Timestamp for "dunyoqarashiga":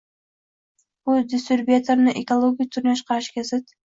2.79-3.45